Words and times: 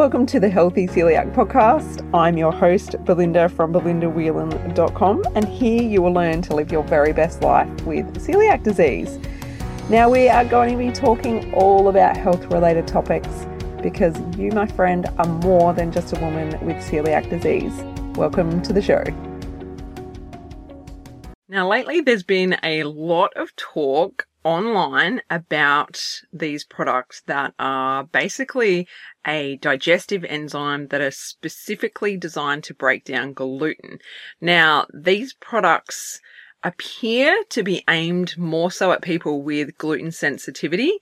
Welcome 0.00 0.24
to 0.28 0.40
the 0.40 0.48
Healthy 0.48 0.86
Celiac 0.86 1.34
Podcast. 1.34 2.08
I'm 2.14 2.38
your 2.38 2.52
host, 2.52 2.96
Belinda 3.04 3.50
from 3.50 3.70
belindawhelan.com, 3.70 5.24
and 5.34 5.46
here 5.46 5.82
you 5.82 6.00
will 6.00 6.14
learn 6.14 6.40
to 6.40 6.54
live 6.54 6.72
your 6.72 6.82
very 6.84 7.12
best 7.12 7.42
life 7.42 7.68
with 7.82 8.06
celiac 8.16 8.62
disease. 8.62 9.18
Now, 9.90 10.08
we 10.08 10.30
are 10.30 10.46
going 10.46 10.70
to 10.70 10.78
be 10.78 10.90
talking 10.90 11.52
all 11.52 11.88
about 11.88 12.16
health 12.16 12.46
related 12.46 12.88
topics 12.88 13.28
because 13.82 14.18
you, 14.38 14.50
my 14.52 14.66
friend, 14.66 15.06
are 15.18 15.26
more 15.26 15.74
than 15.74 15.92
just 15.92 16.16
a 16.16 16.20
woman 16.20 16.48
with 16.64 16.76
celiac 16.76 17.28
disease. 17.28 17.84
Welcome 18.16 18.62
to 18.62 18.72
the 18.72 18.80
show. 18.80 19.04
Now, 21.46 21.68
lately 21.68 22.00
there's 22.00 22.22
been 22.22 22.56
a 22.62 22.84
lot 22.84 23.34
of 23.36 23.54
talk 23.56 24.26
online 24.44 25.20
about 25.30 26.00
these 26.32 26.64
products 26.64 27.22
that 27.26 27.54
are 27.58 28.04
basically 28.04 28.88
a 29.26 29.56
digestive 29.56 30.24
enzyme 30.24 30.88
that 30.88 31.00
are 31.00 31.10
specifically 31.10 32.16
designed 32.16 32.64
to 32.64 32.74
break 32.74 33.04
down 33.04 33.32
gluten. 33.32 33.98
Now, 34.40 34.86
these 34.92 35.34
products 35.34 36.20
appear 36.62 37.42
to 37.50 37.62
be 37.62 37.84
aimed 37.88 38.36
more 38.38 38.70
so 38.70 38.92
at 38.92 39.02
people 39.02 39.42
with 39.42 39.76
gluten 39.78 40.12
sensitivity 40.12 40.98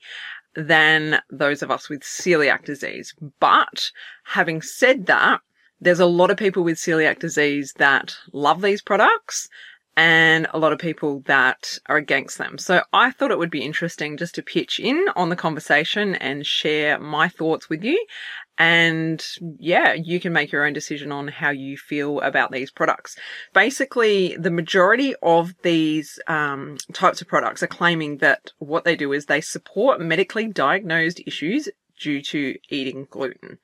than 0.55 1.21
those 1.31 1.63
of 1.63 1.71
us 1.71 1.89
with 1.89 2.03
celiac 2.03 2.65
disease. 2.65 3.15
But 3.41 3.91
having 4.25 4.63
said 4.63 5.07
that, 5.07 5.41
there's 5.81 6.01
a 6.01 6.07
lot 6.07 6.31
of 6.31 6.37
people 6.37 6.65
with 6.65 6.79
celiac 6.79 7.21
disease 7.21 7.73
that 7.79 8.17
love 8.33 8.63
these 8.63 8.83
products 8.83 9.49
and 9.99 10.47
a 10.55 10.59
lot 10.61 10.73
of 10.73 10.79
people 10.79 11.25
that 11.27 11.77
are 11.87 11.97
against 11.97 12.39
them. 12.39 12.57
So 12.57 12.85
I 12.93 13.11
thought 13.11 13.33
it 13.33 13.39
would 13.39 13.51
be 13.51 13.65
interesting 13.65 14.17
just 14.17 14.37
to 14.37 14.45
pitch 14.45 14.79
in 14.79 15.07
on 15.17 15.29
the 15.29 15.35
conversation 15.35 16.15
and 16.15 16.47
share 16.47 17.01
my 17.01 17.29
thoughts 17.29 17.69
with 17.69 17.83
you. 17.83 18.07
And 18.59 19.25
yeah, 19.59 19.95
you 19.95 20.21
can 20.21 20.33
make 20.33 20.53
your 20.53 20.65
own 20.65 20.73
decision 20.73 21.11
on 21.11 21.27
how 21.27 21.51
you 21.51 21.77
feel 21.77 22.21
about 22.21 22.53
these 22.53 22.71
products. 22.71 23.17
Basically, 23.53 24.37
the 24.37 24.53
majority 24.53 25.17
of 25.21 25.53
these 25.65 26.21
um, 26.29 26.77
types 26.93 27.21
of 27.21 27.27
products 27.27 27.65
are 27.65 27.69
claiming 27.69 28.19
that 28.19 28.53
what 28.59 28.85
they 28.85 28.95
do 28.95 29.13
is 29.13 29.27
they 29.27 29.41
support 29.41 30.01
medically 30.01 30.47
diagnosed 30.47 31.21
issues 31.27 31.69
due 31.99 32.23
to 32.23 32.57
eating 32.69 33.09
gluten. 33.11 33.59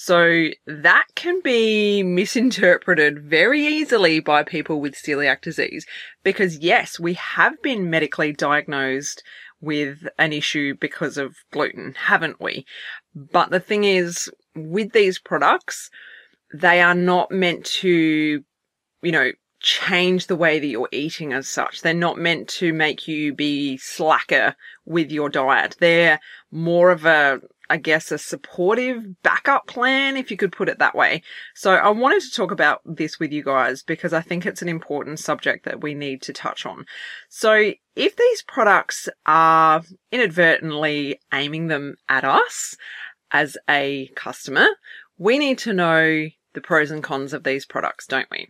So 0.00 0.50
that 0.64 1.06
can 1.16 1.40
be 1.42 2.04
misinterpreted 2.04 3.18
very 3.18 3.66
easily 3.66 4.20
by 4.20 4.44
people 4.44 4.80
with 4.80 4.94
celiac 4.94 5.40
disease 5.40 5.84
because 6.22 6.58
yes, 6.58 7.00
we 7.00 7.14
have 7.14 7.60
been 7.62 7.90
medically 7.90 8.32
diagnosed 8.32 9.24
with 9.60 10.06
an 10.16 10.32
issue 10.32 10.76
because 10.80 11.18
of 11.18 11.34
gluten, 11.50 11.96
haven't 11.96 12.40
we? 12.40 12.64
But 13.12 13.50
the 13.50 13.58
thing 13.58 13.82
is, 13.82 14.30
with 14.54 14.92
these 14.92 15.18
products, 15.18 15.90
they 16.54 16.80
are 16.80 16.94
not 16.94 17.32
meant 17.32 17.64
to, 17.80 18.44
you 19.02 19.12
know, 19.12 19.32
change 19.58 20.28
the 20.28 20.36
way 20.36 20.60
that 20.60 20.66
you're 20.68 20.88
eating 20.92 21.32
as 21.32 21.48
such. 21.48 21.82
They're 21.82 21.92
not 21.92 22.18
meant 22.18 22.46
to 22.50 22.72
make 22.72 23.08
you 23.08 23.34
be 23.34 23.76
slacker 23.78 24.54
with 24.84 25.10
your 25.10 25.28
diet. 25.28 25.74
They're 25.80 26.20
more 26.52 26.92
of 26.92 27.04
a 27.04 27.40
I 27.70 27.76
guess, 27.76 28.10
a 28.10 28.18
supportive 28.18 29.22
backup 29.22 29.66
plan, 29.66 30.16
if 30.16 30.30
you 30.30 30.36
could 30.36 30.52
put 30.52 30.68
it 30.68 30.78
that 30.78 30.94
way. 30.94 31.22
So 31.54 31.74
I 31.74 31.90
wanted 31.90 32.22
to 32.22 32.30
talk 32.30 32.50
about 32.50 32.80
this 32.84 33.18
with 33.18 33.32
you 33.32 33.42
guys 33.42 33.82
because 33.82 34.12
I 34.12 34.20
think 34.20 34.46
it's 34.46 34.62
an 34.62 34.68
important 34.68 35.18
subject 35.18 35.64
that 35.64 35.82
we 35.82 35.94
need 35.94 36.22
to 36.22 36.32
touch 36.32 36.64
on. 36.64 36.86
So 37.28 37.72
if 37.94 38.16
these 38.16 38.42
products 38.42 39.08
are 39.26 39.82
inadvertently 40.10 41.20
aiming 41.32 41.66
them 41.66 41.96
at 42.08 42.24
us 42.24 42.76
as 43.30 43.58
a 43.68 44.10
customer, 44.16 44.68
we 45.18 45.38
need 45.38 45.58
to 45.58 45.72
know 45.72 46.28
the 46.54 46.60
pros 46.60 46.90
and 46.90 47.02
cons 47.02 47.32
of 47.32 47.44
these 47.44 47.66
products, 47.66 48.06
don't 48.06 48.30
we? 48.30 48.48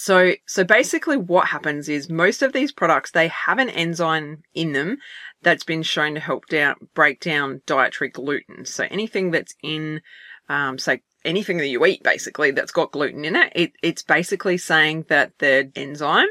So, 0.00 0.32
so 0.46 0.64
basically 0.64 1.18
what 1.18 1.48
happens 1.48 1.86
is 1.86 2.08
most 2.08 2.40
of 2.40 2.54
these 2.54 2.72
products, 2.72 3.10
they 3.10 3.28
have 3.28 3.58
an 3.58 3.68
enzyme 3.68 4.44
in 4.54 4.72
them 4.72 4.96
that's 5.42 5.62
been 5.62 5.82
shown 5.82 6.14
to 6.14 6.20
help 6.20 6.46
down, 6.46 6.76
break 6.94 7.20
down 7.20 7.60
dietary 7.66 8.08
gluten. 8.08 8.64
So 8.64 8.86
anything 8.90 9.30
that's 9.30 9.54
in, 9.62 10.00
um, 10.48 10.78
say, 10.78 11.02
anything 11.22 11.58
that 11.58 11.66
you 11.66 11.84
eat 11.84 12.02
basically 12.02 12.50
that's 12.50 12.72
got 12.72 12.92
gluten 12.92 13.26
in 13.26 13.36
it, 13.36 13.52
it, 13.54 13.72
it's 13.82 14.02
basically 14.02 14.56
saying 14.56 15.04
that 15.10 15.32
the 15.38 15.70
enzyme 15.76 16.28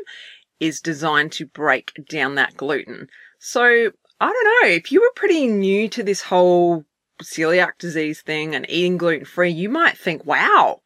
is 0.60 0.82
designed 0.82 1.32
to 1.34 1.46
break 1.46 1.92
down 2.10 2.34
that 2.36 2.58
gluten. 2.58 3.08
So 3.38 3.92
I 4.20 4.26
don't 4.34 4.64
know, 4.64 4.70
if 4.70 4.92
you 4.92 5.02
were 5.02 5.14
pretty 5.16 5.46
new 5.46 5.88
to 5.90 6.02
this 6.02 6.24
whole 6.24 6.86
celiac 7.22 7.78
disease 7.78 8.24
thing 8.24 8.56
and 8.56 8.68
eating 8.68 8.98
gluten 8.98 9.26
free, 9.26 9.52
you 9.52 9.70
might 9.70 9.96
think, 9.96 10.26
wow, 10.26 10.82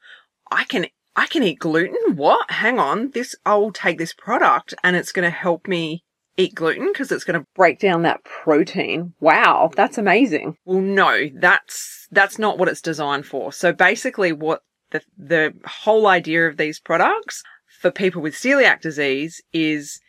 I 0.51 0.66
can 0.66 0.88
I 1.16 1.28
can 1.28 1.44
eat 1.44 1.59
gluten? 1.59 2.16
What? 2.16 2.50
Hang 2.50 2.79
on. 2.79 3.12
This, 3.12 3.35
I'll 3.46 3.72
take 3.72 3.97
this 3.97 4.13
product 4.13 4.74
and 4.84 4.96
it's 4.96 5.12
going 5.12 5.24
to 5.24 5.35
help 5.35 5.68
me 5.68 6.03
eat 6.38 6.56
gluten 6.56 6.88
because 6.91 7.12
it's 7.12 7.24
going 7.24 7.40
to 7.40 7.46
break 7.56 7.79
down 7.79 8.01
that 8.01 8.24
protein. 8.24 9.13
Wow. 9.19 9.69
That's 9.75 9.97
amazing. 9.97 10.57
Well, 10.66 10.81
no, 10.81 11.29
that's, 11.35 12.07
that's 12.12 12.40
not 12.40 12.57
what 12.57 12.68
it's 12.68 12.81
designed 12.81 13.28
for. 13.28 13.52
So 13.52 13.72
basically 13.72 14.31
what 14.31 14.62
the, 14.91 15.02
the 15.18 15.53
whole 15.66 16.07
idea 16.07 16.47
of 16.47 16.57
these 16.57 16.79
products 16.79 17.44
for 17.79 17.91
people 17.91 18.22
with 18.22 18.34
celiac 18.34 18.81
disease 18.81 19.41
is 19.52 20.00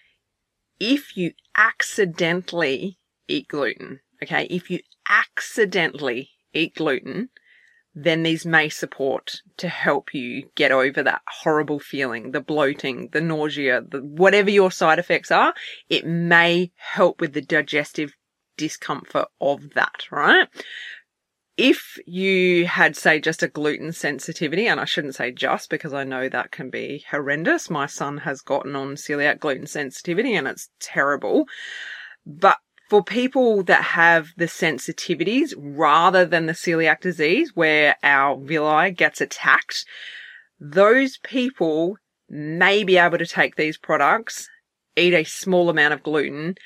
if 0.80 1.16
you 1.16 1.32
accidentally 1.56 2.98
eat 3.28 3.48
gluten, 3.48 4.00
okay, 4.22 4.46
if 4.50 4.70
you 4.70 4.80
accidentally 5.08 6.30
eat 6.52 6.74
gluten, 6.74 7.28
then 7.94 8.22
these 8.22 8.44
may 8.44 8.68
support 8.68 9.40
to 9.56 9.68
help 9.68 10.12
you 10.12 10.48
get 10.56 10.72
over 10.72 11.02
that 11.02 11.22
horrible 11.42 11.78
feeling, 11.78 12.32
the 12.32 12.40
bloating, 12.40 13.08
the 13.12 13.20
nausea, 13.20 13.82
the 13.82 14.00
whatever 14.02 14.50
your 14.50 14.70
side 14.70 14.98
effects 14.98 15.30
are, 15.30 15.54
it 15.88 16.06
may 16.06 16.72
help 16.76 17.20
with 17.20 17.32
the 17.32 17.40
digestive 17.40 18.12
discomfort 18.56 19.28
of 19.40 19.74
that, 19.74 20.04
right? 20.10 20.48
If 21.56 21.98
you 22.04 22.66
had, 22.66 22.96
say, 22.96 23.20
just 23.20 23.44
a 23.44 23.48
gluten 23.48 23.92
sensitivity, 23.92 24.66
and 24.66 24.80
I 24.80 24.84
shouldn't 24.84 25.14
say 25.14 25.30
just 25.30 25.70
because 25.70 25.94
I 25.94 26.02
know 26.02 26.28
that 26.28 26.50
can 26.50 26.68
be 26.68 27.04
horrendous. 27.12 27.70
My 27.70 27.86
son 27.86 28.18
has 28.18 28.40
gotten 28.40 28.72
non-celiac 28.72 29.38
gluten 29.38 29.66
sensitivity 29.66 30.34
and 30.34 30.48
it's 30.48 30.70
terrible. 30.80 31.46
But 32.26 32.58
for 32.88 33.02
people 33.02 33.62
that 33.64 33.82
have 33.82 34.28
the 34.36 34.44
sensitivities 34.46 35.54
rather 35.56 36.24
than 36.24 36.46
the 36.46 36.52
celiac 36.52 37.00
disease 37.00 37.52
where 37.54 37.96
our 38.02 38.36
villi 38.36 38.90
gets 38.90 39.20
attacked, 39.20 39.84
those 40.60 41.18
people 41.18 41.96
may 42.28 42.84
be 42.84 42.96
able 42.96 43.18
to 43.18 43.26
take 43.26 43.56
these 43.56 43.78
products, 43.78 44.48
eat 44.96 45.14
a 45.14 45.24
small 45.24 45.70
amount 45.70 45.94
of 45.94 46.02
gluten 46.02 46.56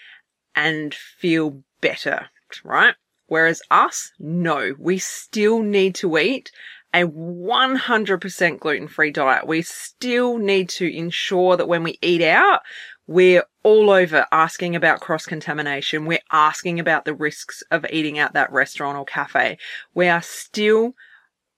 and 0.55 0.95
feel 0.95 1.63
better, 1.81 2.29
right? 2.65 2.95
Whereas 3.27 3.63
us, 3.71 4.13
no, 4.19 4.75
we 4.79 4.99
still 4.99 5.63
need 5.63 5.95
to 5.97 6.19
eat 6.19 6.51
a 6.95 7.05
100% 7.05 8.61
gluten 8.61 8.89
free 8.89 9.11
diet. 9.11 9.47
We 9.47 9.63
still 9.63 10.39
need 10.39 10.71
to 10.71 10.87
ensure 10.87 11.57
that 11.57 11.69
when 11.69 11.83
we 11.83 11.99
eat 12.01 12.23
out, 12.23 12.61
we're 13.09 13.45
all 13.63 13.91
over 13.91 14.27
asking 14.31 14.77
about 14.77 15.01
cross 15.01 15.25
contamination. 15.25 16.05
We're 16.05 16.19
asking 16.31 16.79
about 16.79 17.07
the 17.07 17.15
risks 17.15 17.63
of 17.71 17.87
eating 17.91 18.19
out 18.19 18.35
that 18.35 18.53
restaurant 18.53 18.99
or 18.99 19.07
cafe. 19.07 19.57
We 19.95 20.09
are 20.09 20.21
still 20.21 20.93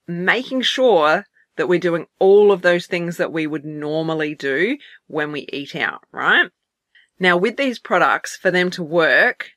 making 0.06 0.62
sure 0.62 1.26
that 1.56 1.68
we're 1.68 1.80
doing 1.80 2.06
all 2.20 2.52
of 2.52 2.62
those 2.62 2.86
things 2.86 3.16
that 3.16 3.32
we 3.32 3.48
would 3.48 3.64
normally 3.64 4.36
do 4.36 4.78
when 5.08 5.32
we 5.32 5.48
eat 5.52 5.74
out, 5.74 6.02
right? 6.12 6.50
Now, 7.18 7.36
with 7.36 7.56
these 7.56 7.80
products, 7.80 8.36
for 8.36 8.52
them 8.52 8.70
to 8.70 8.84
work, 8.84 9.50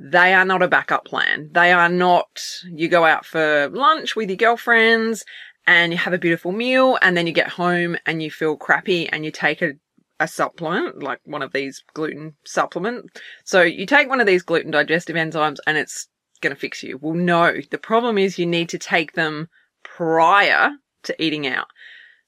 they 0.00 0.34
are 0.34 0.44
not 0.44 0.62
a 0.62 0.68
backup 0.68 1.04
plan. 1.04 1.50
They 1.52 1.70
are 1.70 1.88
not, 1.88 2.42
you 2.64 2.88
go 2.88 3.04
out 3.04 3.24
for 3.24 3.68
lunch 3.68 4.16
with 4.16 4.30
your 4.30 4.36
girlfriends 4.36 5.24
and 5.64 5.92
you 5.92 5.98
have 5.98 6.12
a 6.12 6.18
beautiful 6.18 6.50
meal 6.50 6.98
and 7.00 7.16
then 7.16 7.28
you 7.28 7.32
get 7.32 7.50
home 7.50 7.96
and 8.04 8.20
you 8.20 8.32
feel 8.32 8.56
crappy 8.56 9.08
and 9.08 9.24
you 9.24 9.30
take 9.30 9.62
a 9.62 9.74
a 10.20 10.28
supplement, 10.28 11.02
like 11.02 11.18
one 11.24 11.42
of 11.42 11.52
these 11.52 11.82
gluten 11.94 12.34
supplement. 12.44 13.18
So 13.44 13.62
you 13.62 13.86
take 13.86 14.08
one 14.08 14.20
of 14.20 14.26
these 14.26 14.42
gluten 14.42 14.70
digestive 14.70 15.16
enzymes 15.16 15.56
and 15.66 15.76
it's 15.78 16.06
going 16.42 16.54
to 16.54 16.60
fix 16.60 16.82
you. 16.82 16.98
Well, 17.00 17.14
no, 17.14 17.56
the 17.70 17.78
problem 17.78 18.18
is 18.18 18.38
you 18.38 18.46
need 18.46 18.68
to 18.68 18.78
take 18.78 19.14
them 19.14 19.48
prior 19.82 20.70
to 21.04 21.22
eating 21.22 21.46
out. 21.46 21.66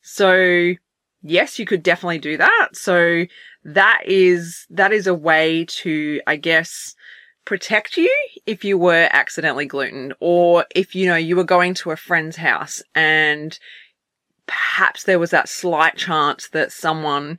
So 0.01 0.73
yes, 1.23 1.59
you 1.59 1.67
could 1.67 1.83
definitely 1.83 2.19
do 2.19 2.39
that. 2.39 2.71
So 2.73 3.27
that 3.65 4.03
is, 4.07 4.67
that 4.71 4.93
is 4.93 5.07
a 5.07 5.15
way 5.15 5.67
to, 5.69 6.21
I 6.27 6.37
guess, 6.37 6.97
protect 7.45 7.99
you 7.99 8.11
if 8.47 8.65
you 8.65 8.79
were 8.79 9.09
accidentally 9.13 9.67
gluten 9.67 10.15
or 10.19 10.65
if, 10.75 10.95
you 10.95 11.07
know, 11.07 11.17
you 11.17 11.37
were 11.37 11.45
going 11.45 11.75
to 11.75 11.91
a 11.91 11.97
friend's 11.97 12.37
house 12.37 12.83
and 12.95 13.59
perhaps 14.47 15.05
there 15.05 15.19
was 15.19 15.31
that 15.31 15.49
slight 15.49 15.97
chance 15.97 16.49
that 16.51 16.73
someone 16.73 17.39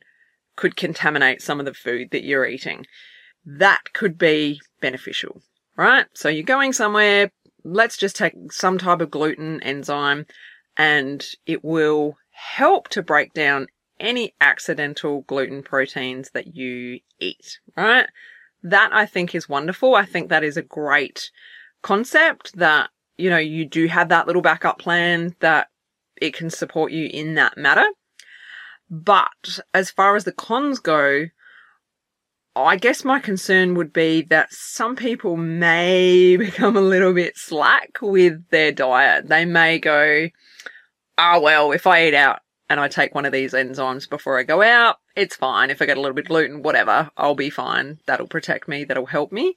could 0.56 0.76
contaminate 0.76 1.42
some 1.42 1.60
of 1.60 1.66
the 1.66 1.74
food 1.74 2.10
that 2.10 2.24
you're 2.24 2.46
eating. 2.46 2.86
That 3.44 3.92
could 3.92 4.16
be 4.16 4.60
beneficial, 4.80 5.42
right? 5.76 6.06
So 6.14 6.28
you're 6.28 6.44
going 6.44 6.72
somewhere, 6.72 7.30
let's 7.64 7.96
just 7.96 8.16
take 8.16 8.34
some 8.52 8.78
type 8.78 9.00
of 9.00 9.10
gluten 9.10 9.62
enzyme 9.62 10.26
and 10.76 11.24
it 11.46 11.64
will 11.64 12.16
help 12.30 12.88
to 12.90 13.02
break 13.02 13.32
down 13.32 13.66
any 14.00 14.34
accidental 14.40 15.22
gluten 15.22 15.62
proteins 15.62 16.30
that 16.30 16.54
you 16.54 17.00
eat, 17.20 17.58
right? 17.76 18.06
That 18.62 18.90
I 18.92 19.06
think 19.06 19.34
is 19.34 19.48
wonderful. 19.48 19.94
I 19.94 20.04
think 20.04 20.28
that 20.28 20.44
is 20.44 20.56
a 20.56 20.62
great 20.62 21.30
concept 21.82 22.56
that, 22.56 22.90
you 23.16 23.30
know, 23.30 23.38
you 23.38 23.64
do 23.66 23.86
have 23.86 24.08
that 24.08 24.26
little 24.26 24.42
backup 24.42 24.78
plan 24.78 25.36
that 25.40 25.68
it 26.20 26.34
can 26.34 26.50
support 26.50 26.92
you 26.92 27.06
in 27.06 27.34
that 27.34 27.56
matter. 27.56 27.86
But 28.94 29.58
as 29.72 29.90
far 29.90 30.14
as 30.14 30.22
the 30.22 30.30
cons 30.30 30.78
go, 30.78 31.26
I 32.54 32.76
guess 32.76 33.04
my 33.04 33.18
concern 33.18 33.74
would 33.74 33.92
be 33.92 34.22
that 34.22 34.52
some 34.52 34.94
people 34.94 35.36
may 35.36 36.36
become 36.38 36.76
a 36.76 36.80
little 36.80 37.12
bit 37.12 37.36
slack 37.36 37.98
with 38.00 38.48
their 38.50 38.70
diet. 38.70 39.26
They 39.26 39.46
may 39.46 39.80
go, 39.80 40.28
ah, 41.18 41.34
oh, 41.34 41.40
well, 41.40 41.72
if 41.72 41.88
I 41.88 42.06
eat 42.06 42.14
out 42.14 42.38
and 42.70 42.78
I 42.78 42.86
take 42.86 43.16
one 43.16 43.26
of 43.26 43.32
these 43.32 43.52
enzymes 43.52 44.08
before 44.08 44.38
I 44.38 44.44
go 44.44 44.62
out, 44.62 44.98
it's 45.16 45.34
fine. 45.34 45.70
If 45.70 45.82
I 45.82 45.86
get 45.86 45.96
a 45.96 46.00
little 46.00 46.14
bit 46.14 46.28
gluten, 46.28 46.62
whatever, 46.62 47.10
I'll 47.16 47.34
be 47.34 47.50
fine. 47.50 47.98
That'll 48.06 48.28
protect 48.28 48.68
me. 48.68 48.84
That'll 48.84 49.06
help 49.06 49.32
me. 49.32 49.56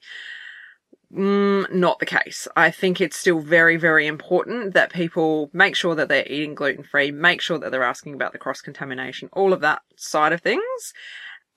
Mm, 1.14 1.47
not 1.70 1.98
the 1.98 2.06
case. 2.06 2.48
I 2.56 2.70
think 2.70 3.00
it's 3.00 3.16
still 3.16 3.40
very, 3.40 3.76
very 3.76 4.06
important 4.06 4.74
that 4.74 4.92
people 4.92 5.50
make 5.52 5.76
sure 5.76 5.94
that 5.94 6.08
they're 6.08 6.26
eating 6.26 6.54
gluten 6.54 6.84
free, 6.84 7.10
make 7.10 7.40
sure 7.40 7.58
that 7.58 7.70
they're 7.70 7.82
asking 7.82 8.14
about 8.14 8.32
the 8.32 8.38
cross 8.38 8.60
contamination, 8.60 9.28
all 9.32 9.52
of 9.52 9.60
that 9.60 9.82
side 9.96 10.32
of 10.32 10.40
things 10.40 10.92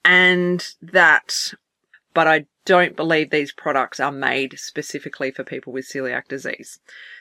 and 0.04 0.74
that, 0.80 1.52
but 2.14 2.26
I 2.26 2.46
don't 2.64 2.96
believe 2.96 3.30
these 3.30 3.52
products 3.52 4.00
are 4.00 4.12
made 4.12 4.58
specifically 4.58 5.30
for 5.30 5.44
people 5.44 5.72
with 5.72 5.88
celiac 5.88 6.28
disease. 6.28 6.78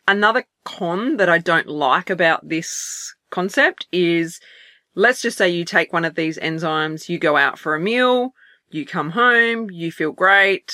Another 0.07 0.45
con 0.63 1.17
that 1.17 1.29
I 1.29 1.37
don't 1.37 1.67
like 1.67 2.09
about 2.09 2.47
this 2.47 3.15
concept 3.29 3.87
is 3.91 4.39
let's 4.95 5.21
just 5.21 5.37
say 5.37 5.49
you 5.49 5.65
take 5.65 5.93
one 5.93 6.05
of 6.05 6.15
these 6.15 6.37
enzymes, 6.37 7.09
you 7.09 7.17
go 7.17 7.37
out 7.37 7.57
for 7.57 7.75
a 7.75 7.79
meal, 7.79 8.33
you 8.69 8.85
come 8.85 9.11
home, 9.11 9.69
you 9.71 9.91
feel 9.91 10.11
great. 10.11 10.73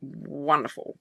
Wonderful. 0.00 0.98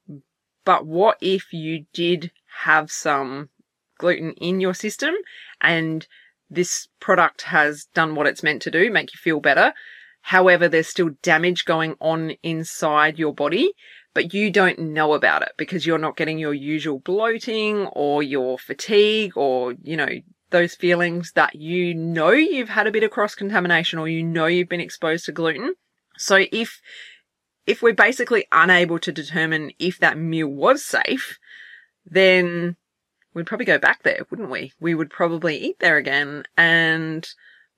But 0.64 0.86
what 0.86 1.18
if 1.22 1.54
you 1.54 1.86
did 1.94 2.32
have 2.64 2.92
some 2.92 3.50
gluten 3.98 4.32
in 4.34 4.60
your 4.60 4.74
system 4.74 5.14
and 5.62 6.08
this 6.50 6.88
product 7.00 7.44
has 7.44 7.86
done 7.94 8.16
what 8.16 8.28
it's 8.28 8.44
meant 8.44 8.62
to 8.64 8.72
do, 8.72 8.92
make 8.92 9.14
you 9.14 9.18
feel 9.18 9.40
better. 9.40 9.74
However, 10.22 10.68
there's 10.68 10.88
still 10.88 11.12
damage 11.22 11.66
going 11.66 11.96
on 12.00 12.32
inside 12.42 13.20
your 13.20 13.34
body, 13.34 13.72
but 14.14 14.34
you 14.34 14.50
don't 14.50 14.80
know 14.80 15.14
about 15.14 15.44
it 15.44 15.52
because 15.58 15.86
you're 15.86 15.98
not 15.98 16.18
getting 16.18 16.40
your 16.40 16.54
usual 16.54 17.00
bloating 17.00 17.88
or 17.88 18.24
your 18.24 18.58
fatigue 18.58 19.38
or, 19.38 19.76
you 19.84 19.98
know, 19.98 20.10
those 20.50 20.76
feelings 20.76 21.34
that 21.34 21.56
you 21.56 21.94
know 21.94 22.32
you've 22.32 22.70
had 22.70 22.88
a 22.88 22.92
bit 22.92 23.04
of 23.04 23.12
cross 23.12 23.36
contamination 23.36 24.00
or 24.00 24.08
you 24.08 24.24
know 24.24 24.46
you've 24.46 24.70
been 24.70 24.80
exposed 24.80 25.26
to 25.26 25.32
gluten. 25.32 25.76
So 26.18 26.46
if, 26.52 26.80
if 27.68 27.82
we're 27.82 27.94
basically 27.94 28.48
unable 28.52 29.00
to 29.00 29.12
determine 29.12 29.72
if 29.80 29.98
that 30.00 30.18
meal 30.18 30.48
was 30.48 30.84
safe, 30.84 31.40
then 32.06 32.76
we'd 33.34 33.48
probably 33.48 33.66
go 33.66 33.78
back 33.78 34.04
there, 34.04 34.26
wouldn't 34.30 34.52
we? 34.52 34.74
We 34.80 34.96
would 34.96 35.10
probably 35.10 35.58
eat 35.58 35.80
there 35.80 35.98
again 35.98 36.44
and 36.58 37.28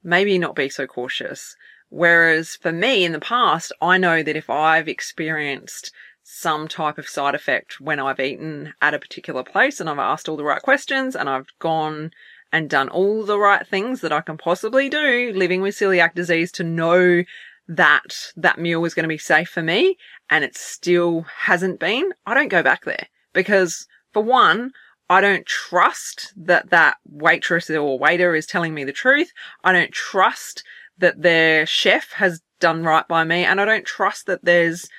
maybe 0.04 0.38
not 0.38 0.56
be 0.56 0.70
so 0.70 0.88
cautious. 0.88 1.56
Whereas 1.90 2.56
for 2.56 2.72
me 2.72 3.06
in 3.06 3.14
the 3.14 3.20
past, 3.20 3.72
I 3.82 3.98
know 3.98 4.22
that 4.24 4.36
if 4.36 4.50
I've 4.50 4.90
experienced 4.90 5.92
some 6.22 6.68
type 6.68 6.98
of 6.98 7.08
side 7.08 7.34
effect 7.34 7.80
when 7.80 8.00
I've 8.00 8.20
eaten 8.20 8.74
at 8.82 8.94
a 8.94 9.00
particular 9.00 9.44
place 9.44 9.80
and 9.80 9.90
I've 9.90 9.98
asked 9.98 10.28
all 10.28 10.36
the 10.36 10.44
right 10.44 10.62
questions 10.62 11.16
and 11.16 11.30
I've 11.30 11.48
gone 11.60 12.12
and 12.52 12.70
done 12.70 12.90
all 12.90 13.24
the 13.24 13.40
right 13.40 13.66
things 13.66 14.02
that 14.02 14.12
I 14.12 14.22
can 14.22 14.38
possibly 14.38 14.90
do 14.90 15.32
living 15.34 15.62
with 15.62 15.76
celiac 15.76 16.14
disease 16.14 16.52
to 16.54 16.64
know 16.64 17.24
that 17.68 18.32
that 18.36 18.60
meal 18.60 18.82
was 18.82 18.94
going 18.94 19.04
to 19.04 19.10
be 19.10 19.18
safe 19.18 19.50
for 19.50 19.62
me 19.62 19.98
and 20.30 20.44
it 20.44 20.58
still 20.58 21.26
hasn't 21.40 21.80
been, 21.80 22.14
I 22.26 22.34
don't 22.34 22.48
go 22.48 22.64
back 22.64 22.86
there 22.86 23.08
because 23.34 23.88
for 24.14 24.24
one, 24.24 24.72
I 25.10 25.22
don't 25.22 25.46
trust 25.46 26.34
that 26.36 26.70
that 26.70 26.98
waitress 27.06 27.70
or 27.70 27.98
waiter 27.98 28.36
is 28.36 28.46
telling 28.46 28.74
me 28.74 28.84
the 28.84 28.92
truth. 28.92 29.32
I 29.64 29.72
don't 29.72 29.92
trust 29.92 30.64
that 30.98 31.22
their 31.22 31.66
chef 31.66 32.12
has 32.14 32.42
done 32.60 32.84
right 32.84 33.08
by 33.08 33.24
me. 33.24 33.46
And 33.46 33.62
I 33.62 33.66
don't 33.66 33.86
trust 33.86 34.26
that 34.26 34.44
there's, 34.44 34.90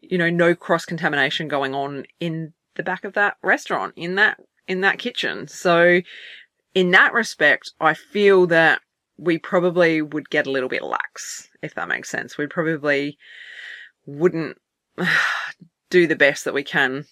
you 0.00 0.18
know, 0.18 0.30
no 0.30 0.54
cross 0.54 0.84
contamination 0.84 1.48
going 1.48 1.74
on 1.74 2.04
in 2.20 2.52
the 2.76 2.82
back 2.82 3.04
of 3.04 3.14
that 3.14 3.36
restaurant, 3.42 3.94
in 3.96 4.14
that, 4.16 4.38
in 4.66 4.82
that 4.82 4.98
kitchen. 4.98 5.48
So 5.48 6.00
in 6.74 6.90
that 6.92 7.12
respect, 7.12 7.72
I 7.80 7.94
feel 7.94 8.46
that 8.48 8.80
we 9.18 9.38
probably 9.38 10.00
would 10.00 10.30
get 10.30 10.46
a 10.46 10.50
little 10.50 10.68
bit 10.68 10.82
lax, 10.82 11.48
if 11.62 11.74
that 11.74 11.88
makes 11.88 12.08
sense. 12.08 12.38
We 12.38 12.46
probably 12.46 13.18
wouldn't 14.06 14.56
do 15.90 16.06
the 16.06 16.16
best 16.16 16.44
that 16.44 16.54
we 16.54 16.62
can 16.62 17.04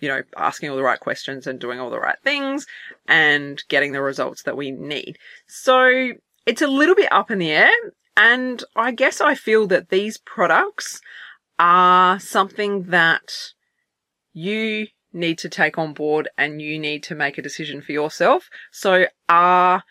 you 0.00 0.08
know, 0.08 0.22
asking 0.36 0.70
all 0.70 0.76
the 0.76 0.82
right 0.82 0.98
questions 0.98 1.46
and 1.46 1.60
doing 1.60 1.78
all 1.78 1.90
the 1.90 2.00
right 2.00 2.18
things 2.24 2.66
and 3.06 3.62
getting 3.68 3.92
the 3.92 4.02
results 4.02 4.42
that 4.42 4.56
we 4.56 4.70
need. 4.70 5.18
So 5.46 6.12
it's 6.46 6.62
a 6.62 6.66
little 6.66 6.94
bit 6.94 7.12
up 7.12 7.30
in 7.30 7.38
the 7.38 7.50
air. 7.50 7.70
And 8.16 8.64
I 8.74 8.92
guess 8.92 9.20
I 9.20 9.34
feel 9.34 9.66
that 9.68 9.90
these 9.90 10.18
products 10.18 11.00
are 11.58 12.18
something 12.18 12.84
that 12.84 13.52
you 14.32 14.88
need 15.12 15.38
to 15.38 15.48
take 15.48 15.76
on 15.76 15.92
board 15.92 16.28
and 16.38 16.62
you 16.62 16.78
need 16.78 17.02
to 17.04 17.14
make 17.14 17.36
a 17.36 17.42
decision 17.42 17.82
for 17.82 17.92
yourself. 17.92 18.48
So 18.70 19.06
are, 19.28 19.84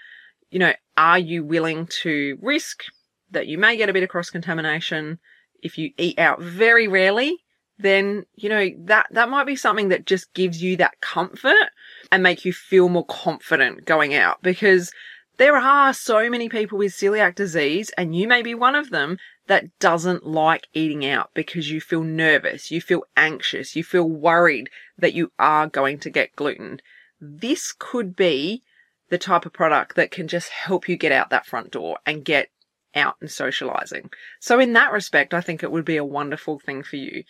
you 0.49 0.59
know, 0.59 0.73
are 0.97 1.19
you 1.19 1.43
willing 1.43 1.87
to 2.01 2.37
risk 2.41 2.83
that 3.31 3.47
you 3.47 3.57
may 3.57 3.77
get 3.77 3.89
a 3.89 3.93
bit 3.93 4.03
of 4.03 4.09
cross 4.09 4.29
contamination 4.29 5.19
if 5.61 5.77
you 5.77 5.91
eat 5.97 6.17
out 6.17 6.41
very 6.41 6.87
rarely 6.87 7.37
then, 7.79 8.25
you 8.35 8.49
know, 8.49 8.69
that, 8.85 9.07
that 9.11 9.29
might 9.29 9.45
be 9.45 9.55
something 9.55 9.87
that 9.87 10.05
just 10.05 10.33
gives 10.33 10.61
you 10.61 10.75
that 10.77 10.99
comfort 10.99 11.69
and 12.11 12.21
make 12.21 12.43
you 12.43 12.51
feel 12.51 12.89
more 12.89 13.05
confident 13.05 13.85
going 13.85 14.13
out 14.13 14.41
because 14.43 14.91
there 15.37 15.55
are 15.55 15.93
so 15.93 16.29
many 16.29 16.49
people 16.49 16.77
with 16.77 16.91
celiac 16.91 17.35
disease 17.35 17.89
and 17.97 18.15
you 18.15 18.27
may 18.27 18.41
be 18.41 18.53
one 18.53 18.75
of 18.75 18.89
them 18.89 19.17
that 19.47 19.79
doesn't 19.79 20.27
like 20.27 20.67
eating 20.73 21.05
out 21.05 21.29
because 21.33 21.71
you 21.71 21.79
feel 21.79 22.03
nervous, 22.03 22.69
you 22.69 22.81
feel 22.81 23.03
anxious, 23.15 23.75
you 23.77 23.83
feel 23.83 24.07
worried 24.07 24.69
that 24.97 25.13
you 25.13 25.31
are 25.39 25.65
going 25.65 25.97
to 25.99 26.09
get 26.09 26.35
gluten. 26.35 26.81
This 27.21 27.73
could 27.77 28.13
be 28.13 28.61
the 29.09 29.17
type 29.17 29.45
of 29.45 29.53
product 29.53 29.95
that 29.95 30.11
can 30.11 30.27
just 30.27 30.49
help 30.49 30.87
you 30.87 30.95
get 30.95 31.11
out 31.11 31.29
that 31.29 31.45
front 31.45 31.71
door 31.71 31.97
and 32.05 32.25
get 32.25 32.49
out 32.95 33.15
and 33.21 33.29
socializing. 33.29 34.09
So 34.39 34.59
in 34.59 34.73
that 34.73 34.91
respect, 34.91 35.33
I 35.33 35.41
think 35.41 35.63
it 35.63 35.71
would 35.71 35.85
be 35.85 35.97
a 35.97 36.05
wonderful 36.05 36.59
thing 36.59 36.83
for 36.83 36.95
you. 36.95 37.23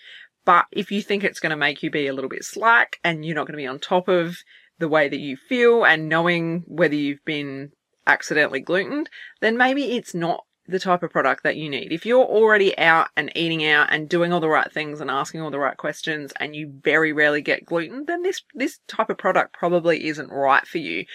But 0.45 0.65
if 0.71 0.91
you 0.91 1.01
think 1.01 1.23
it's 1.23 1.39
going 1.39 1.51
to 1.51 1.55
make 1.55 1.83
you 1.83 1.91
be 1.91 2.07
a 2.07 2.13
little 2.13 2.29
bit 2.29 2.43
slack 2.43 2.99
and 3.03 3.25
you're 3.25 3.35
not 3.35 3.45
going 3.45 3.57
to 3.57 3.63
be 3.63 3.67
on 3.67 3.79
top 3.79 4.07
of 4.07 4.37
the 4.79 4.87
way 4.87 5.09
that 5.09 5.19
you 5.19 5.37
feel 5.37 5.85
and 5.85 6.09
knowing 6.09 6.63
whether 6.65 6.95
you've 6.95 7.23
been 7.25 7.71
accidentally 8.07 8.61
glutened, 8.61 9.09
then 9.41 9.57
maybe 9.57 9.95
it's 9.97 10.15
not 10.15 10.45
the 10.69 10.79
type 10.79 11.01
of 11.01 11.11
product 11.11 11.43
that 11.43 11.57
you 11.57 11.69
need. 11.69 11.91
If 11.91 12.05
you're 12.05 12.23
already 12.23 12.77
out 12.77 13.09
and 13.17 13.31
eating 13.35 13.65
out 13.65 13.91
and 13.91 14.07
doing 14.07 14.31
all 14.31 14.39
the 14.39 14.47
right 14.47 14.71
things 14.71 15.01
and 15.01 15.09
asking 15.09 15.41
all 15.41 15.51
the 15.51 15.59
right 15.59 15.77
questions 15.77 16.31
and 16.39 16.55
you 16.55 16.71
very 16.83 17.11
rarely 17.11 17.41
get 17.41 17.65
gluten, 17.65 18.05
then 18.05 18.21
this, 18.21 18.43
this 18.53 18.79
type 18.87 19.09
of 19.09 19.17
product 19.17 19.53
probably 19.53 20.05
isn't 20.07 20.29
right 20.29 20.65
for 20.67 20.77
you. 20.77 21.05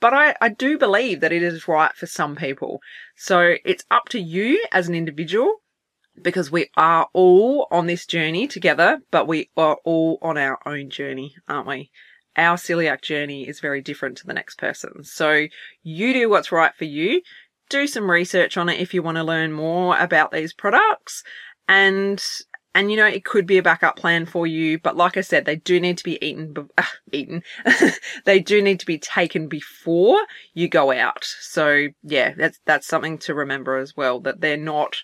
But 0.00 0.14
I, 0.14 0.34
I 0.40 0.48
do 0.48 0.78
believe 0.78 1.20
that 1.20 1.32
it 1.32 1.42
is 1.42 1.68
right 1.68 1.94
for 1.94 2.06
some 2.06 2.34
people. 2.34 2.80
So 3.16 3.54
it's 3.64 3.84
up 3.90 4.08
to 4.10 4.20
you 4.20 4.64
as 4.72 4.88
an 4.88 4.94
individual 4.94 5.60
because 6.20 6.50
we 6.50 6.70
are 6.76 7.08
all 7.12 7.68
on 7.70 7.86
this 7.86 8.06
journey 8.06 8.46
together, 8.46 9.00
but 9.10 9.28
we 9.28 9.50
are 9.56 9.78
all 9.84 10.18
on 10.22 10.36
our 10.38 10.58
own 10.66 10.90
journey, 10.90 11.34
aren't 11.48 11.68
we? 11.68 11.90
Our 12.36 12.56
celiac 12.56 13.02
journey 13.02 13.46
is 13.46 13.60
very 13.60 13.80
different 13.80 14.16
to 14.18 14.26
the 14.26 14.34
next 14.34 14.58
person. 14.58 15.04
So 15.04 15.46
you 15.84 16.12
do 16.12 16.28
what's 16.28 16.50
right 16.50 16.74
for 16.74 16.84
you. 16.84 17.22
Do 17.68 17.86
some 17.86 18.10
research 18.10 18.56
on 18.56 18.68
it 18.68 18.80
if 18.80 18.94
you 18.94 19.02
want 19.02 19.16
to 19.16 19.24
learn 19.24 19.52
more 19.52 19.98
about 19.98 20.30
these 20.30 20.52
products. 20.52 21.22
And 21.66 22.22
and 22.74 22.90
you 22.90 22.96
know 22.96 23.06
it 23.06 23.24
could 23.24 23.46
be 23.46 23.58
a 23.58 23.62
backup 23.62 23.96
plan 23.96 24.26
for 24.26 24.46
you 24.46 24.78
but 24.78 24.96
like 24.96 25.16
i 25.16 25.20
said 25.20 25.44
they 25.44 25.56
do 25.56 25.78
need 25.78 25.96
to 25.96 26.04
be 26.04 26.22
eaten 26.24 26.54
uh, 26.76 26.82
eaten. 27.12 27.42
They 28.24 28.40
do 28.40 28.60
need 28.60 28.80
to 28.80 28.86
be 28.86 28.98
taken 28.98 29.48
before 29.48 30.20
you 30.54 30.68
go 30.68 30.90
out. 30.92 31.24
So 31.24 31.88
yeah 32.02 32.34
that's 32.36 32.58
that's 32.64 32.86
something 32.86 33.18
to 33.18 33.34
remember 33.34 33.76
as 33.76 33.96
well 33.96 34.20
that 34.20 34.40
they're 34.40 34.56
not 34.56 34.96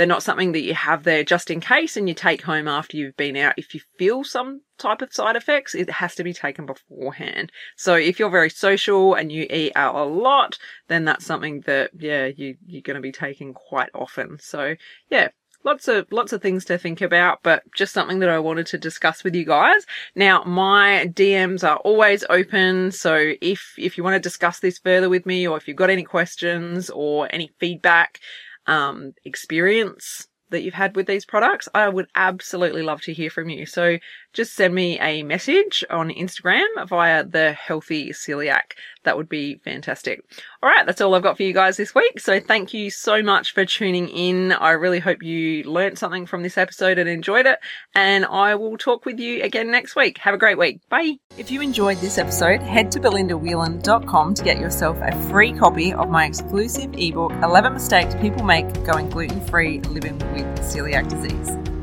they're 0.00 0.06
not 0.06 0.22
something 0.22 0.52
that 0.52 0.62
you 0.62 0.72
have 0.72 1.02
there 1.02 1.22
just 1.22 1.50
in 1.50 1.60
case 1.60 1.94
and 1.94 2.08
you 2.08 2.14
take 2.14 2.40
home 2.40 2.66
after 2.66 2.96
you've 2.96 3.18
been 3.18 3.36
out. 3.36 3.52
If 3.58 3.74
you 3.74 3.82
feel 3.98 4.24
some 4.24 4.62
type 4.78 5.02
of 5.02 5.12
side 5.12 5.36
effects, 5.36 5.74
it 5.74 5.90
has 5.90 6.14
to 6.14 6.24
be 6.24 6.32
taken 6.32 6.64
beforehand. 6.64 7.52
So 7.76 7.96
if 7.96 8.18
you're 8.18 8.30
very 8.30 8.48
social 8.48 9.12
and 9.12 9.30
you 9.30 9.46
eat 9.50 9.72
out 9.76 9.94
a 9.94 10.04
lot, 10.04 10.56
then 10.88 11.04
that's 11.04 11.26
something 11.26 11.60
that, 11.66 11.90
yeah, 11.98 12.28
you, 12.34 12.56
you're 12.66 12.80
going 12.80 12.94
to 12.94 13.02
be 13.02 13.12
taking 13.12 13.52
quite 13.52 13.90
often. 13.94 14.38
So 14.40 14.74
yeah, 15.10 15.28
lots 15.64 15.86
of 15.86 16.06
lots 16.10 16.32
of 16.32 16.40
things 16.40 16.64
to 16.64 16.78
think 16.78 17.02
about, 17.02 17.40
but 17.42 17.62
just 17.74 17.92
something 17.92 18.20
that 18.20 18.30
I 18.30 18.38
wanted 18.38 18.68
to 18.68 18.78
discuss 18.78 19.22
with 19.22 19.34
you 19.34 19.44
guys. 19.44 19.84
Now, 20.14 20.44
my 20.44 21.10
DMs 21.12 21.62
are 21.62 21.76
always 21.76 22.24
open, 22.30 22.90
so 22.90 23.34
if 23.42 23.74
if 23.76 23.98
you 23.98 24.04
want 24.04 24.14
to 24.14 24.20
discuss 24.20 24.60
this 24.60 24.78
further 24.78 25.10
with 25.10 25.26
me, 25.26 25.46
or 25.46 25.58
if 25.58 25.68
you've 25.68 25.76
got 25.76 25.90
any 25.90 26.04
questions 26.04 26.88
or 26.88 27.28
any 27.30 27.50
feedback, 27.58 28.18
um, 28.66 29.12
experience 29.24 30.26
that 30.50 30.62
you've 30.62 30.74
had 30.74 30.96
with 30.96 31.06
these 31.06 31.24
products, 31.24 31.68
I 31.74 31.88
would 31.88 32.08
absolutely 32.14 32.82
love 32.82 33.00
to 33.02 33.12
hear 33.12 33.30
from 33.30 33.48
you. 33.48 33.66
So 33.66 33.98
just 34.32 34.54
send 34.54 34.74
me 34.74 34.98
a 35.00 35.22
message 35.22 35.84
on 35.90 36.10
Instagram 36.10 36.66
via 36.88 37.24
the 37.24 37.52
healthy 37.52 38.10
celiac. 38.10 38.72
That 39.04 39.16
would 39.16 39.28
be 39.28 39.56
fantastic. 39.64 40.22
All 40.62 40.68
right. 40.68 40.84
That's 40.84 41.00
all 41.00 41.14
I've 41.14 41.22
got 41.22 41.36
for 41.36 41.42
you 41.42 41.54
guys 41.54 41.76
this 41.76 41.94
week. 41.94 42.20
So 42.20 42.38
thank 42.38 42.74
you 42.74 42.90
so 42.90 43.22
much 43.22 43.52
for 43.52 43.64
tuning 43.64 44.08
in. 44.08 44.52
I 44.52 44.72
really 44.72 45.00
hope 45.00 45.22
you 45.22 45.64
learned 45.64 45.98
something 45.98 46.26
from 46.26 46.42
this 46.42 46.58
episode 46.58 46.98
and 46.98 47.08
enjoyed 47.08 47.46
it. 47.46 47.58
And 47.94 48.26
I 48.26 48.54
will 48.54 48.76
talk 48.76 49.06
with 49.06 49.18
you 49.18 49.42
again 49.42 49.70
next 49.70 49.96
week. 49.96 50.18
Have 50.18 50.34
a 50.34 50.38
great 50.38 50.58
week. 50.58 50.80
Bye. 50.88 51.14
If 51.38 51.50
you 51.50 51.60
enjoyed 51.60 51.98
this 51.98 52.18
episode, 52.18 52.60
head 52.60 52.92
to 52.92 53.00
belindawhelan.com 53.00 54.34
to 54.34 54.44
get 54.44 54.58
yourself 54.58 54.98
a 55.00 55.12
free 55.28 55.52
copy 55.52 55.92
of 55.94 56.10
my 56.10 56.26
exclusive 56.26 56.92
ebook, 56.94 57.32
11 57.42 57.72
Mistakes 57.72 58.14
People 58.16 58.44
Make 58.44 58.70
Going 58.84 59.08
Gluten 59.08 59.44
Free 59.46 59.80
Living 59.80 60.18
with 60.34 60.46
Celiac 60.60 61.08
Disease. 61.08 61.79